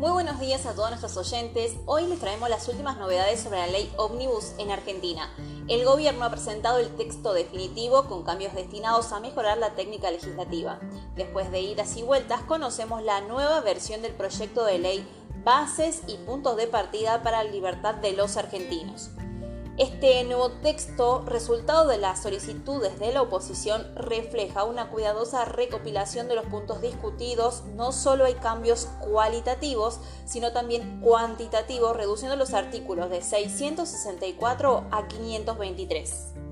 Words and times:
Muy 0.00 0.12
buenos 0.12 0.40
días 0.40 0.64
a 0.64 0.72
todos 0.72 0.88
nuestros 0.88 1.14
oyentes. 1.18 1.76
Hoy 1.84 2.06
les 2.06 2.18
traemos 2.18 2.48
las 2.48 2.66
últimas 2.68 2.96
novedades 2.96 3.38
sobre 3.38 3.58
la 3.58 3.66
ley 3.66 3.92
Omnibus 3.98 4.54
en 4.56 4.70
Argentina. 4.70 5.30
El 5.68 5.84
gobierno 5.84 6.24
ha 6.24 6.30
presentado 6.30 6.78
el 6.78 6.96
texto 6.96 7.34
definitivo 7.34 8.04
con 8.04 8.22
cambios 8.22 8.54
destinados 8.54 9.12
a 9.12 9.20
mejorar 9.20 9.58
la 9.58 9.74
técnica 9.74 10.10
legislativa. 10.10 10.80
Después 11.16 11.50
de 11.50 11.60
idas 11.60 11.98
y 11.98 12.02
vueltas, 12.02 12.40
conocemos 12.44 13.02
la 13.02 13.20
nueva 13.20 13.60
versión 13.60 14.00
del 14.00 14.14
proyecto 14.14 14.64
de 14.64 14.78
ley 14.78 15.06
Bases 15.44 16.00
y 16.06 16.16
puntos 16.16 16.56
de 16.56 16.66
partida 16.66 17.22
para 17.22 17.44
la 17.44 17.50
libertad 17.50 17.94
de 17.96 18.14
los 18.14 18.38
argentinos. 18.38 19.10
Este 19.80 20.22
nuevo 20.24 20.50
texto, 20.50 21.22
resultado 21.24 21.88
de 21.88 21.96
las 21.96 22.22
solicitudes 22.22 22.98
de 22.98 23.14
la 23.14 23.22
oposición, 23.22 23.90
refleja 23.96 24.64
una 24.64 24.90
cuidadosa 24.90 25.46
recopilación 25.46 26.28
de 26.28 26.34
los 26.34 26.44
puntos 26.44 26.82
discutidos. 26.82 27.64
No 27.76 27.90
solo 27.90 28.26
hay 28.26 28.34
cambios 28.34 28.88
cualitativos, 29.00 29.98
sino 30.26 30.52
también 30.52 31.00
cuantitativos, 31.00 31.96
reduciendo 31.96 32.36
los 32.36 32.52
artículos 32.52 33.08
de 33.08 33.22
664 33.22 34.84
a 34.90 35.08
523. 35.08 36.49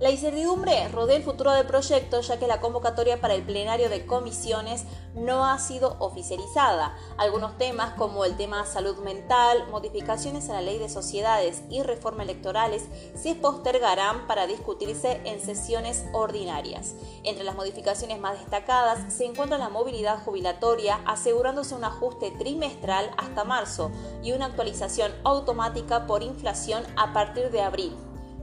La 0.00 0.10
incertidumbre 0.10 0.88
rodea 0.88 1.16
el 1.16 1.22
futuro 1.22 1.52
del 1.52 1.68
proyecto 1.68 2.20
ya 2.20 2.36
que 2.36 2.48
la 2.48 2.60
convocatoria 2.60 3.20
para 3.20 3.34
el 3.34 3.44
plenario 3.44 3.88
de 3.88 4.04
comisiones 4.06 4.86
no 5.14 5.46
ha 5.46 5.56
sido 5.60 5.96
oficializada. 6.00 6.96
Algunos 7.16 7.56
temas 7.58 7.94
como 7.94 8.24
el 8.24 8.36
tema 8.36 8.66
salud 8.66 8.98
mental, 9.04 9.68
modificaciones 9.70 10.50
a 10.50 10.54
la 10.54 10.62
ley 10.62 10.78
de 10.78 10.88
sociedades 10.88 11.62
y 11.70 11.84
reforma 11.84 12.24
electorales 12.24 12.86
se 13.14 13.36
postergarán 13.36 14.26
para 14.26 14.48
discutirse 14.48 15.20
en 15.24 15.40
sesiones 15.40 16.04
ordinarias. 16.12 16.96
Entre 17.22 17.44
las 17.44 17.54
modificaciones 17.54 18.18
más 18.18 18.40
destacadas 18.40 19.14
se 19.14 19.26
encuentra 19.26 19.58
la 19.58 19.68
movilidad 19.68 20.24
jubilatoria 20.24 21.02
asegurándose 21.06 21.76
un 21.76 21.84
ajuste 21.84 22.32
trimestral 22.32 23.12
hasta 23.16 23.44
marzo 23.44 23.92
y 24.24 24.32
una 24.32 24.46
actualización 24.46 25.12
automática 25.22 26.08
por 26.08 26.24
inflación 26.24 26.82
a 26.96 27.12
partir 27.12 27.52
de 27.52 27.62
abril 27.62 27.96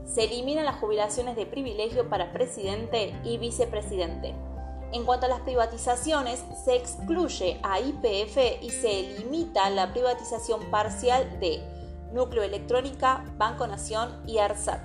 se 0.04 0.24
eliminan 0.24 0.64
las 0.64 0.76
jubilaciones 0.76 1.36
de 1.36 1.46
privilegio 1.46 2.08
para 2.08 2.32
presidente 2.32 3.14
y 3.24 3.38
vicepresidente. 3.38 4.34
En 4.92 5.04
cuanto 5.04 5.26
a 5.26 5.28
las 5.30 5.40
privatizaciones, 5.40 6.44
se 6.64 6.76
excluye 6.76 7.58
a 7.62 7.80
IPF 7.80 8.62
y 8.62 8.70
se 8.70 9.18
limita 9.18 9.70
la 9.70 9.92
privatización 9.92 10.70
parcial 10.70 11.40
de 11.40 11.62
Núcleo 12.12 12.42
Electrónica, 12.42 13.24
Banco 13.38 13.66
Nación 13.66 14.22
y 14.26 14.38
ARSAT, 14.38 14.80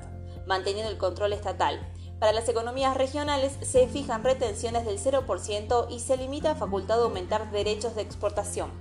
manteniendo 0.45 0.90
el 0.90 0.98
control 0.98 1.34
estatal. 1.34 1.86
Para 2.20 2.32
las 2.32 2.48
economías 2.50 2.95
regionales 2.98 3.58
se 3.62 3.88
fijan 3.88 4.23
retenciones 4.23 4.86
del 4.86 4.98
0% 4.98 5.88
y 5.90 6.00
se 6.00 6.18
limita 6.18 6.50
la 6.50 6.56
facultad 6.56 6.95
de 6.98 7.04
aumentar 7.04 7.52
derechos 7.52 7.95
de 7.95 8.02
exportación. 8.02 8.72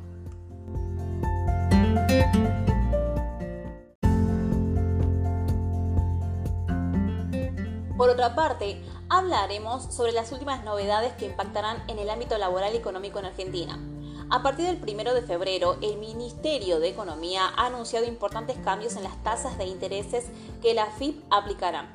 Por 7.96 8.10
otra 8.10 8.34
parte, 8.34 8.82
hablaremos 9.08 9.94
sobre 9.94 10.12
las 10.12 10.30
últimas 10.30 10.62
novedades 10.64 11.14
que 11.14 11.24
impactarán 11.24 11.82
en 11.88 11.98
el 11.98 12.10
ámbito 12.10 12.36
laboral 12.36 12.74
y 12.74 12.76
económico 12.76 13.18
en 13.18 13.24
Argentina. 13.24 13.78
A 14.28 14.42
partir 14.42 14.66
del 14.66 14.82
1 14.82 15.14
de 15.14 15.22
febrero, 15.22 15.78
el 15.80 15.96
Ministerio 15.96 16.78
de 16.78 16.88
Economía 16.88 17.46
ha 17.56 17.66
anunciado 17.66 18.04
importantes 18.04 18.58
cambios 18.58 18.96
en 18.96 19.04
las 19.04 19.22
tasas 19.22 19.56
de 19.56 19.64
intereses 19.64 20.26
que 20.60 20.74
la 20.74 20.86
FIP 20.86 21.24
aplicará. 21.30 21.90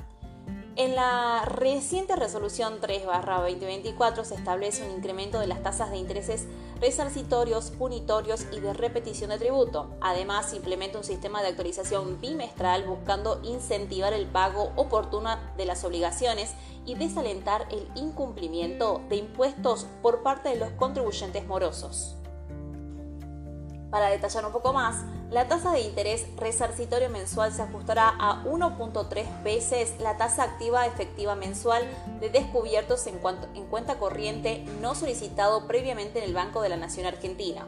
En 0.75 0.95
la 0.95 1.43
reciente 1.45 2.15
resolución 2.15 2.79
3-2024 2.79 4.23
se 4.23 4.35
establece 4.35 4.83
un 4.87 4.95
incremento 4.95 5.39
de 5.39 5.47
las 5.47 5.61
tasas 5.61 5.91
de 5.91 5.97
intereses 5.97 6.47
resarcitorios, 6.81 7.69
punitorios 7.69 8.47
y 8.51 8.59
de 8.59 8.73
repetición 8.73 9.29
de 9.29 9.37
tributo. 9.37 9.95
Además, 10.01 10.53
implementa 10.53 10.97
un 10.97 11.03
sistema 11.03 11.41
de 11.41 11.49
actualización 11.49 12.19
bimestral 12.19 12.83
buscando 12.85 13.39
incentivar 13.43 14.13
el 14.13 14.25
pago 14.25 14.73
oportuno 14.75 15.37
de 15.57 15.65
las 15.65 15.83
obligaciones 15.83 16.55
y 16.85 16.95
desalentar 16.95 17.67
el 17.69 17.87
incumplimiento 17.95 19.01
de 19.09 19.17
impuestos 19.17 19.85
por 20.01 20.23
parte 20.23 20.49
de 20.49 20.55
los 20.55 20.71
contribuyentes 20.71 21.45
morosos. 21.45 22.15
Para 23.91 24.09
detallar 24.09 24.45
un 24.45 24.51
poco 24.51 24.73
más, 24.73 25.05
la 25.31 25.47
tasa 25.47 25.71
de 25.71 25.79
interés 25.79 26.27
resarcitorio 26.35 27.09
mensual 27.09 27.53
se 27.53 27.61
ajustará 27.61 28.09
a 28.19 28.43
1.3 28.43 29.43
veces 29.43 29.95
la 29.99 30.17
tasa 30.17 30.43
activa 30.43 30.85
efectiva 30.85 31.35
mensual 31.35 31.83
de 32.19 32.29
descubiertos 32.29 33.07
en, 33.07 33.19
en 33.55 33.65
cuenta 33.67 33.97
corriente 33.97 34.65
no 34.81 34.93
solicitado 34.93 35.67
previamente 35.67 36.19
en 36.19 36.25
el 36.25 36.33
Banco 36.33 36.61
de 36.61 36.69
la 36.69 36.75
Nación 36.75 37.05
Argentina. 37.05 37.65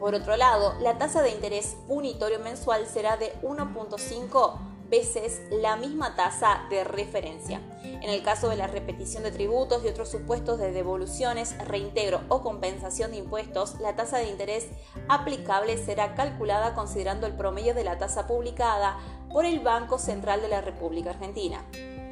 Por 0.00 0.14
otro 0.14 0.36
lado, 0.36 0.74
la 0.80 0.96
tasa 0.96 1.22
de 1.22 1.30
interés 1.30 1.76
unitorio 1.86 2.38
mensual 2.38 2.86
será 2.86 3.18
de 3.18 3.34
1.5 3.42 4.73
veces 4.88 5.42
la 5.50 5.76
misma 5.76 6.16
tasa 6.16 6.66
de 6.70 6.84
referencia. 6.84 7.60
En 7.82 8.10
el 8.10 8.22
caso 8.22 8.48
de 8.48 8.56
la 8.56 8.66
repetición 8.66 9.22
de 9.22 9.30
tributos 9.30 9.84
y 9.84 9.88
otros 9.88 10.10
supuestos 10.10 10.58
de 10.58 10.72
devoluciones, 10.72 11.56
reintegro 11.66 12.20
o 12.28 12.42
compensación 12.42 13.12
de 13.12 13.18
impuestos, 13.18 13.80
la 13.80 13.96
tasa 13.96 14.18
de 14.18 14.28
interés 14.28 14.68
aplicable 15.08 15.78
será 15.78 16.14
calculada 16.14 16.74
considerando 16.74 17.26
el 17.26 17.34
promedio 17.34 17.74
de 17.74 17.84
la 17.84 17.98
tasa 17.98 18.26
publicada 18.26 18.98
por 19.30 19.44
el 19.44 19.60
Banco 19.60 19.98
Central 19.98 20.42
de 20.42 20.48
la 20.48 20.60
República 20.60 21.10
Argentina. 21.10 21.64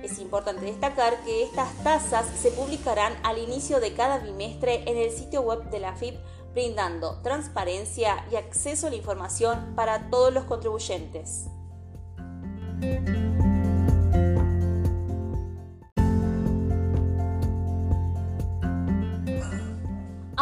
Es 0.03 0.19
importante 0.19 0.65
destacar 0.65 1.23
que 1.25 1.45
estas 1.45 1.73
tasas 1.85 2.27
se 2.27 2.51
publicarán 2.51 3.15
al 3.23 3.39
inicio 3.39 3.79
de 3.79 3.95
cada 3.95 4.19
bimestre 4.19 4.83
en 4.91 4.97
el 4.97 5.13
sitio 5.13 5.43
web 5.43 5.71
de 5.71 5.79
la 5.79 5.95
FIP, 5.95 6.17
brindando 6.53 7.21
transparencia 7.23 8.27
y 8.33 8.37
acceso 8.37 8.89
a 8.89 8.91
la 8.91 8.97
información 8.97 9.75
para 9.77 10.11
todos 10.11 10.35
los 10.35 10.45
contribuyentes. 10.45 11.52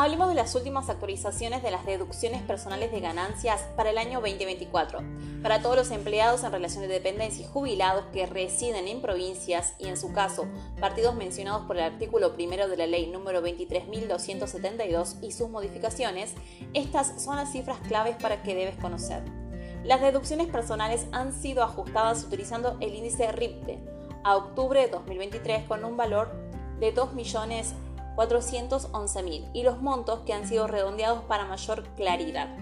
Hablemos 0.03 0.31
de 0.31 0.35
las 0.35 0.55
últimas 0.55 0.89
actualizaciones 0.89 1.63
de 1.63 1.71
las 1.71 1.85
deducciones 1.85 2.41
personales 2.41 2.91
de 2.91 3.01
ganancias 3.01 3.61
para 3.77 3.91
el 3.91 3.99
año 3.99 4.23
2024. 4.23 5.01
Para 5.43 5.61
todos 5.61 5.77
los 5.77 5.91
empleados 5.91 6.43
en 6.43 6.53
relación 6.53 6.81
de 6.81 6.89
dependencia 6.89 7.45
y 7.45 7.49
jubilados 7.49 8.07
que 8.11 8.25
residen 8.25 8.89
en 8.89 9.03
provincias 9.03 9.75
y 9.79 9.89
en 9.89 9.99
su 9.99 10.11
caso 10.15 10.47
partidos 10.81 11.17
mencionados 11.17 11.67
por 11.67 11.77
el 11.77 11.83
artículo 11.83 12.33
primero 12.33 12.67
de 12.67 12.79
la 12.79 12.87
ley 12.87 13.09
número 13.09 13.43
23.272 13.43 15.17
y 15.21 15.33
sus 15.33 15.51
modificaciones, 15.51 16.33
estas 16.73 17.23
son 17.23 17.37
las 17.37 17.53
cifras 17.53 17.77
claves 17.81 18.17
para 18.17 18.43
que 18.43 18.55
debes 18.55 18.77
conocer. 18.77 19.40
Las 19.91 20.01
deducciones 20.03 20.47
personales 20.47 21.07
han 21.11 21.33
sido 21.33 21.65
ajustadas 21.65 22.23
utilizando 22.23 22.77
el 22.79 22.95
índice 22.95 23.33
RIPTE 23.33 23.81
a 24.23 24.37
octubre 24.37 24.83
de 24.83 24.87
2023 24.87 25.67
con 25.67 25.85
un 25.85 25.97
valor 25.97 26.31
de 26.79 26.95
2.411.000 26.95 29.51
y 29.53 29.65
los 29.65 29.83
montos 29.83 30.21
que 30.21 30.33
han 30.33 30.47
sido 30.47 30.69
redondeados 30.69 31.25
para 31.25 31.45
mayor 31.45 31.83
claridad. 31.97 32.57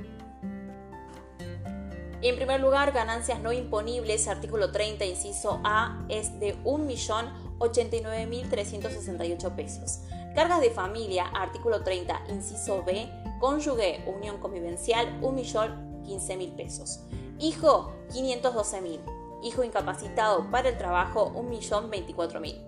En 2.22 2.37
primer 2.37 2.62
lugar, 2.62 2.93
ganancias 2.93 3.41
no 3.41 3.53
imponibles, 3.53 4.27
artículo 4.27 4.72
30, 4.72 5.05
inciso 5.05 5.60
A, 5.65 6.06
es 6.09 6.41
de 6.41 6.56
1.089.368 6.65 9.55
pesos. 9.55 10.00
Cargas 10.34 10.62
de 10.62 10.71
familia, 10.71 11.27
artículo 11.27 11.83
30, 11.83 12.22
inciso 12.31 12.84
B, 12.84 13.06
cónyuge, 13.39 14.03
unión 14.06 14.39
convivencial, 14.39 15.21
1.000.000 15.21 15.89
15 16.09 16.37
mil 16.37 16.53
pesos. 16.53 17.00
Hijo, 17.38 17.93
512 18.12 18.81
mil. 18.81 19.00
Hijo 19.43 19.62
incapacitado 19.62 20.50
para 20.50 20.71
el 20.71 20.78
trabajo, 20.78 21.32
1.024.000. 21.34 22.41
mil. 22.41 22.65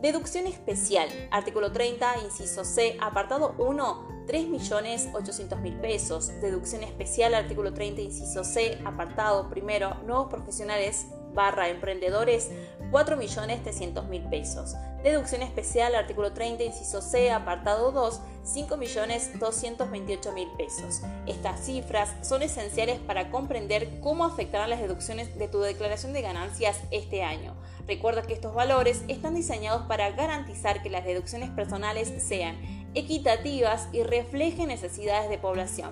Deducción 0.00 0.46
especial, 0.46 1.08
artículo 1.32 1.72
30, 1.72 2.18
inciso 2.24 2.64
C, 2.64 2.96
apartado 3.00 3.54
1, 3.58 4.26
3.800.000 4.28 5.80
pesos. 5.80 6.28
Deducción 6.40 6.84
especial, 6.84 7.34
artículo 7.34 7.72
30, 7.74 8.02
inciso 8.02 8.44
C, 8.44 8.80
apartado 8.84 9.48
primero, 9.50 9.94
nuevos 10.04 10.28
profesionales 10.28 11.06
barra 11.34 11.68
emprendedores 11.68 12.50
4.300.000 12.90 14.30
pesos. 14.30 14.74
Deducción 15.02 15.42
especial, 15.42 15.94
artículo 15.94 16.32
30, 16.32 16.64
inciso 16.64 17.02
C, 17.02 17.30
apartado 17.30 17.92
2, 17.92 18.20
5.228.000 18.44 20.56
pesos. 20.56 21.02
Estas 21.26 21.64
cifras 21.64 22.14
son 22.22 22.42
esenciales 22.42 22.98
para 22.98 23.30
comprender 23.30 24.00
cómo 24.00 24.24
afectarán 24.24 24.70
las 24.70 24.80
deducciones 24.80 25.38
de 25.38 25.46
tu 25.48 25.60
declaración 25.60 26.12
de 26.12 26.22
ganancias 26.22 26.80
este 26.90 27.22
año. 27.22 27.54
Recuerda 27.86 28.22
que 28.22 28.34
estos 28.34 28.54
valores 28.54 29.04
están 29.08 29.34
diseñados 29.34 29.86
para 29.86 30.10
garantizar 30.10 30.82
que 30.82 30.90
las 30.90 31.04
deducciones 31.04 31.50
personales 31.50 32.12
sean 32.22 32.56
equitativas 32.98 33.88
y 33.92 34.02
reflejen 34.02 34.68
necesidades 34.68 35.30
de 35.30 35.38
población. 35.38 35.90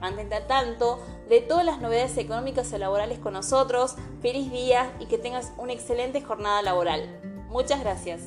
Ante 0.00 0.24
tanto, 0.42 1.00
de 1.28 1.40
todas 1.40 1.64
las 1.64 1.80
novedades 1.80 2.16
económicas 2.18 2.72
o 2.72 2.78
laborales 2.78 3.18
con 3.18 3.32
nosotros, 3.32 3.96
feliz 4.20 4.50
día 4.50 4.92
y 5.00 5.06
que 5.06 5.18
tengas 5.18 5.52
una 5.56 5.72
excelente 5.72 6.20
jornada 6.20 6.62
laboral. 6.62 7.20
Muchas 7.48 7.80
gracias. 7.80 8.20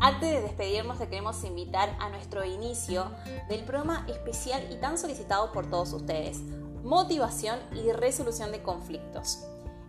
Antes 0.00 0.30
de 0.32 0.42
despedirnos, 0.42 0.98
te 0.98 1.08
queremos 1.08 1.42
invitar 1.44 1.96
a 1.98 2.10
nuestro 2.10 2.44
inicio 2.44 3.10
del 3.48 3.64
programa 3.64 4.06
especial 4.06 4.62
y 4.70 4.76
tan 4.76 4.98
solicitado 4.98 5.50
por 5.50 5.70
todos 5.70 5.94
ustedes, 5.94 6.40
motivación 6.82 7.58
y 7.72 7.90
resolución 7.90 8.52
de 8.52 8.62
conflictos 8.62 9.46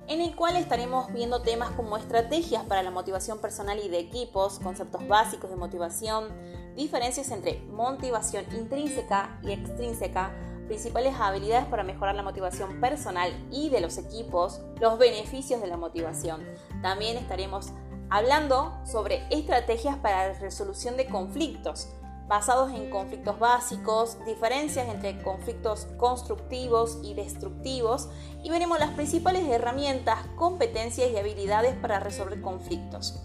en 0.07 0.21
el 0.21 0.35
cual 0.35 0.55
estaremos 0.55 1.11
viendo 1.11 1.41
temas 1.41 1.71
como 1.71 1.97
estrategias 1.97 2.63
para 2.65 2.83
la 2.83 2.91
motivación 2.91 3.39
personal 3.39 3.79
y 3.79 3.89
de 3.89 3.99
equipos, 3.99 4.59
conceptos 4.59 5.07
básicos 5.07 5.49
de 5.49 5.55
motivación, 5.55 6.29
diferencias 6.75 7.31
entre 7.31 7.61
motivación 7.71 8.45
intrínseca 8.55 9.39
y 9.43 9.51
extrínseca, 9.51 10.31
principales 10.67 11.15
habilidades 11.19 11.65
para 11.67 11.83
mejorar 11.83 12.15
la 12.15 12.23
motivación 12.23 12.79
personal 12.79 13.31
y 13.51 13.69
de 13.69 13.81
los 13.81 13.97
equipos, 13.97 14.61
los 14.79 14.97
beneficios 14.97 15.61
de 15.61 15.67
la 15.67 15.77
motivación. 15.77 16.43
También 16.81 17.17
estaremos 17.17 17.69
hablando 18.09 18.77
sobre 18.85 19.25
estrategias 19.31 19.97
para 19.97 20.27
la 20.27 20.39
resolución 20.39 20.97
de 20.97 21.07
conflictos, 21.07 21.89
basados 22.27 22.71
en 22.71 22.89
conflictos 22.89 23.39
básicos, 23.39 24.17
diferencias 24.25 24.87
entre 24.89 25.21
conflictos 25.21 25.87
constructivos 25.97 26.99
y 27.03 27.13
destructivos, 27.13 28.09
y 28.43 28.49
veremos 28.49 28.79
las 28.79 28.91
principales 28.91 29.47
herramientas, 29.47 30.19
competencias 30.35 31.09
y 31.11 31.17
habilidades 31.17 31.75
para 31.75 31.99
resolver 31.99 32.41
conflictos. 32.41 33.19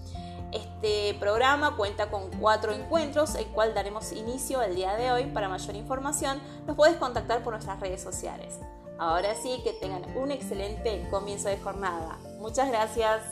Este 0.52 1.14
programa 1.20 1.76
cuenta 1.76 2.11
con 2.11 2.31
cuatro 2.41 2.73
encuentros, 2.73 3.37
el 3.37 3.47
cual 3.47 3.73
daremos 3.75 4.12
inicio 4.12 4.62
el 4.62 4.75
día 4.75 4.94
de 4.97 5.12
hoy. 5.12 5.26
Para 5.26 5.49
mayor 5.49 5.76
información, 5.76 6.41
nos 6.67 6.76
puedes 6.76 6.97
contactar 6.97 7.44
por 7.44 7.52
nuestras 7.52 7.79
redes 7.79 8.02
sociales. 8.02 8.58
Ahora 8.99 9.35
sí, 9.35 9.61
que 9.64 9.73
tengan 9.73 10.05
un 10.17 10.31
excelente 10.31 11.06
comienzo 11.11 11.49
de 11.49 11.58
jornada. 11.58 12.19
Muchas 12.41 12.69
gracias. 12.69 13.23